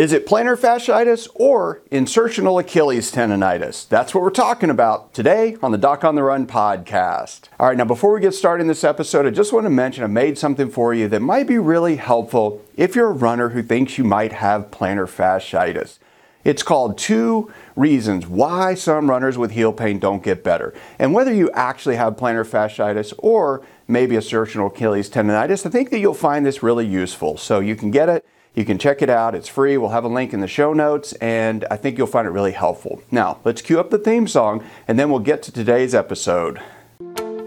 [0.00, 3.86] Is it plantar fasciitis or insertional Achilles tendonitis?
[3.86, 7.50] That's what we're talking about today on the Doc on the Run podcast.
[7.58, 10.02] All right, now before we get started in this episode, I just want to mention
[10.02, 13.62] I made something for you that might be really helpful if you're a runner who
[13.62, 15.98] thinks you might have plantar fasciitis.
[16.44, 20.72] It's called Two Reasons Why Some Runners with Heel Pain Don't Get Better.
[20.98, 25.98] And whether you actually have plantar fasciitis or maybe insertional Achilles tendonitis, I think that
[25.98, 27.36] you'll find this really useful.
[27.36, 28.24] So you can get it
[28.54, 29.34] you can check it out.
[29.34, 29.76] It's free.
[29.76, 32.52] We'll have a link in the show notes, and I think you'll find it really
[32.52, 33.02] helpful.
[33.10, 36.60] Now, let's cue up the theme song, and then we'll get to today's episode.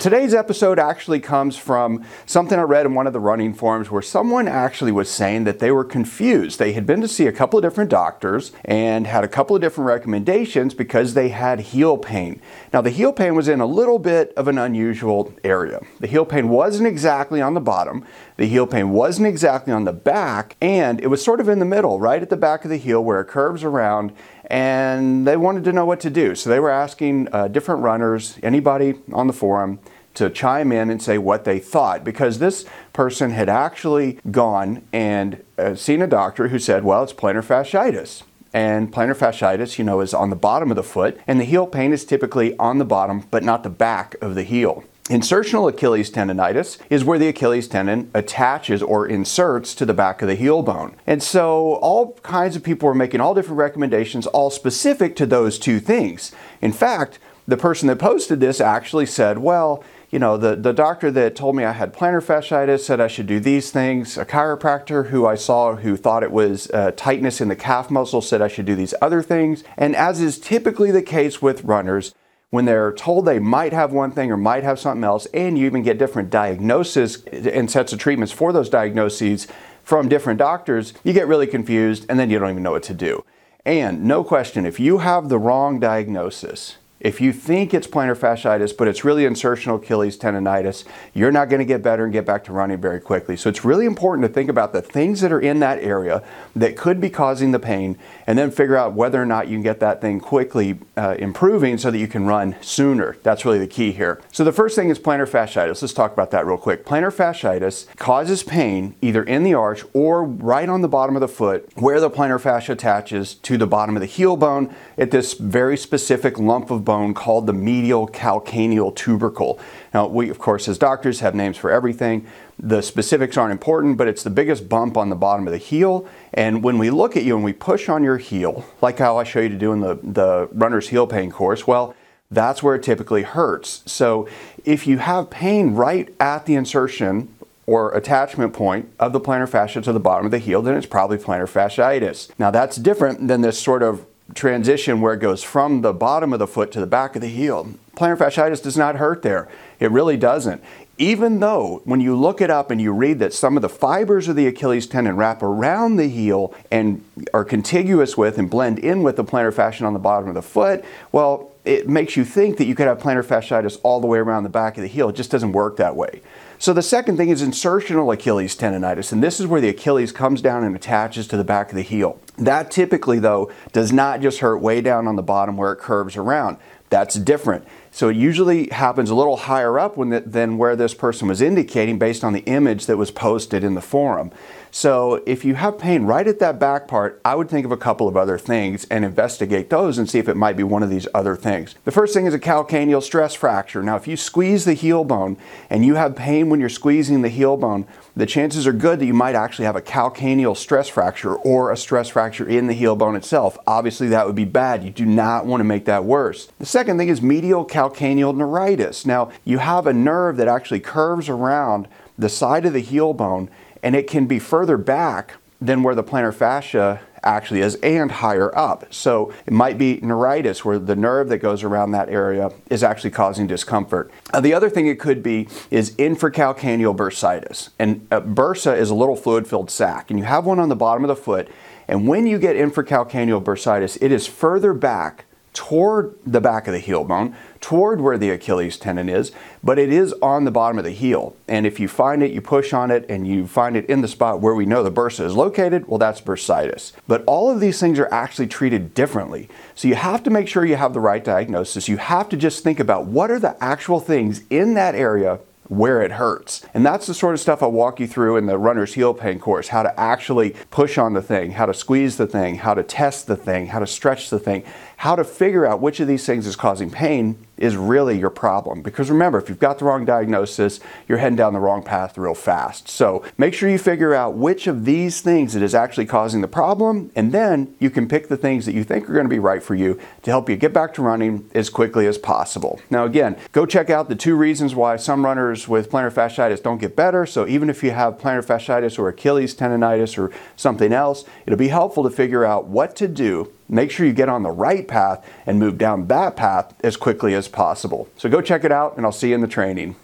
[0.00, 4.00] Today's episode actually comes from something I read in one of the running forums where
[4.00, 6.58] someone actually was saying that they were confused.
[6.58, 9.60] They had been to see a couple of different doctors and had a couple of
[9.60, 12.40] different recommendations because they had heel pain.
[12.72, 15.82] Now, the heel pain was in a little bit of an unusual area.
[16.00, 18.06] The heel pain wasn't exactly on the bottom,
[18.38, 21.66] the heel pain wasn't exactly on the back, and it was sort of in the
[21.66, 24.14] middle, right at the back of the heel where it curves around
[24.46, 26.34] and they wanted to know what to do.
[26.34, 29.78] So they were asking uh, different runners, anybody on the forum,
[30.14, 35.42] to chime in and say what they thought because this person had actually gone and
[35.58, 38.22] uh, seen a doctor who said, well, it's plantar fasciitis.
[38.52, 41.66] And plantar fasciitis, you know, is on the bottom of the foot, and the heel
[41.66, 44.84] pain is typically on the bottom but not the back of the heel.
[45.12, 50.28] Insertional Achilles tendonitis is where the Achilles tendon attaches or inserts to the back of
[50.28, 50.96] the heel bone.
[51.06, 55.58] And so all kinds of people were making all different recommendations, all specific to those
[55.58, 56.32] two things.
[56.62, 61.10] In fact, the person that posted this actually said, well, you know, the, the doctor
[61.10, 64.16] that told me I had plantar fasciitis said I should do these things.
[64.16, 68.22] A chiropractor who I saw who thought it was uh, tightness in the calf muscle
[68.22, 69.62] said I should do these other things.
[69.76, 72.14] And as is typically the case with runners,
[72.52, 75.64] when they're told they might have one thing or might have something else, and you
[75.64, 79.48] even get different diagnoses and sets of treatments for those diagnoses
[79.82, 82.92] from different doctors, you get really confused and then you don't even know what to
[82.92, 83.24] do.
[83.64, 88.76] And no question, if you have the wrong diagnosis, if you think it's plantar fasciitis,
[88.76, 92.44] but it's really insertional Achilles tendonitis, you're not going to get better and get back
[92.44, 93.36] to running very quickly.
[93.36, 96.22] So it's really important to think about the things that are in that area
[96.54, 97.98] that could be causing the pain
[98.28, 101.76] and then figure out whether or not you can get that thing quickly uh, improving
[101.76, 103.16] so that you can run sooner.
[103.24, 104.22] That's really the key here.
[104.30, 105.82] So the first thing is plantar fasciitis.
[105.82, 106.86] Let's talk about that real quick.
[106.86, 111.26] Plantar fasciitis causes pain either in the arch or right on the bottom of the
[111.26, 115.32] foot where the plantar fascia attaches to the bottom of the heel bone at this
[115.32, 119.58] very specific lump of bone bone called the medial calcaneal tubercle.
[119.94, 122.26] Now, we, of course, as doctors, have names for everything.
[122.58, 126.06] The specifics aren't important, but it's the biggest bump on the bottom of the heel.
[126.34, 129.24] And when we look at you and we push on your heel, like how I
[129.24, 131.94] show you to do in the, the runner's heel pain course, well,
[132.30, 133.82] that's where it typically hurts.
[133.86, 134.28] So
[134.66, 137.34] if you have pain right at the insertion
[137.66, 140.86] or attachment point of the plantar fascia to the bottom of the heel, then it's
[140.86, 142.30] probably plantar fasciitis.
[142.38, 144.04] Now that's different than this sort of
[144.34, 147.28] transition where it goes from the bottom of the foot to the back of the
[147.28, 147.74] heel.
[147.96, 149.48] Plantar fasciitis does not hurt there.
[149.78, 150.62] It really doesn't.
[150.98, 154.28] Even though when you look it up and you read that some of the fibers
[154.28, 157.04] of the Achilles tendon wrap around the heel and
[157.34, 160.42] are contiguous with and blend in with the plantar fascia on the bottom of the
[160.42, 164.18] foot, well, it makes you think that you could have plantar fasciitis all the way
[164.18, 165.08] around the back of the heel.
[165.08, 166.22] It just doesn't work that way.
[166.62, 170.40] So the second thing is insertional Achilles tendonitis, and this is where the Achilles comes
[170.40, 172.20] down and attaches to the back of the heel.
[172.38, 176.16] That typically, though, does not just hurt way down on the bottom where it curves
[176.16, 176.58] around.
[176.88, 177.66] That's different.
[177.90, 181.98] So it usually happens a little higher up the, than where this person was indicating
[181.98, 184.30] based on the image that was posted in the forum.
[184.70, 187.76] So if you have pain right at that back part, I would think of a
[187.76, 190.88] couple of other things and investigate those and see if it might be one of
[190.88, 191.74] these other things.
[191.84, 193.82] The first thing is a calcaneal stress fracture.
[193.82, 195.36] Now, if you squeeze the heel bone
[195.68, 199.06] and you have pain when you're squeezing the heel bone, the chances are good that
[199.06, 202.94] you might actually have a calcaneal stress fracture or a stress fracture in the heel
[202.94, 203.56] bone itself.
[203.66, 204.84] Obviously, that would be bad.
[204.84, 206.48] You do not want to make that worse.
[206.58, 209.06] The second thing is medial calcaneal neuritis.
[209.06, 211.88] Now, you have a nerve that actually curves around
[212.18, 213.48] the side of the heel bone
[213.82, 218.56] and it can be further back than where the plantar fascia actually is and higher
[218.56, 218.92] up.
[218.92, 223.10] So it might be neuritis where the nerve that goes around that area is actually
[223.10, 224.10] causing discomfort.
[224.32, 227.70] Uh, the other thing it could be is infracalcaneal bursitis.
[227.78, 230.76] And uh, bursa is a little fluid filled sac, and you have one on the
[230.76, 231.48] bottom of the foot.
[231.88, 236.78] And when you get infracalcaneal bursitis, it is further back toward the back of the
[236.78, 239.32] heel bone, toward where the Achilles tendon is,
[239.62, 241.36] but it is on the bottom of the heel.
[241.46, 244.08] And if you find it, you push on it, and you find it in the
[244.08, 246.92] spot where we know the bursa is located, well, that's bursitis.
[247.06, 249.48] But all of these things are actually treated differently.
[249.74, 251.88] So you have to make sure you have the right diagnosis.
[251.88, 255.38] You have to just think about what are the actual things in that area
[255.72, 256.66] where it hurts.
[256.74, 259.38] And that's the sort of stuff I'll walk you through in the runner's heel pain
[259.38, 262.82] course how to actually push on the thing, how to squeeze the thing, how to
[262.82, 264.64] test the thing, how to stretch the thing,
[265.02, 268.82] how to figure out which of these things is causing pain is really your problem.
[268.82, 270.78] Because remember, if you've got the wrong diagnosis,
[271.08, 272.88] you're heading down the wrong path real fast.
[272.88, 276.46] So make sure you figure out which of these things it is actually causing the
[276.46, 279.40] problem, and then you can pick the things that you think are going to be
[279.40, 282.80] right for you to help you get back to running as quickly as possible.
[282.88, 286.80] Now, again, go check out the two reasons why some runners with plantar fasciitis don't
[286.80, 287.26] get better.
[287.26, 291.68] So even if you have plantar fasciitis or Achilles tendonitis or something else, it'll be
[291.68, 295.28] helpful to figure out what to do make sure you get on the right path
[295.46, 298.08] and move down that path as quickly as possible.
[298.16, 299.96] So go check it out, and I'll see you in the training.